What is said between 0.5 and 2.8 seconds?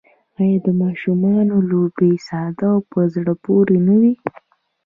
د ماشومانو لوبې ساده او